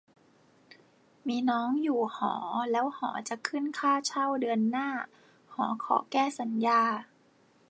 [1.27, 2.35] -มีน้องอยู่หอ
[2.71, 4.87] แล้วหอจะขึ้นค่าเช่าเดือนหน้า
[5.53, 6.81] หอขอแก้สัญญา